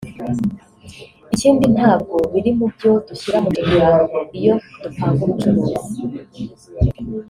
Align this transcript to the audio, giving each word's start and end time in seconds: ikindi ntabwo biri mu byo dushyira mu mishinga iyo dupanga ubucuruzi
ikindi 1.33 1.65
ntabwo 1.75 2.15
biri 2.31 2.51
mu 2.57 2.67
byo 2.73 2.91
dushyira 3.07 3.37
mu 3.43 3.49
mishinga 3.55 4.05
iyo 4.39 4.55
dupanga 4.83 5.19
ubucuruzi 5.23 5.79